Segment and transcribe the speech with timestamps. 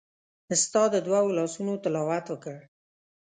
[0.63, 2.57] ستا د دوو لاسونو تلاوت وکړ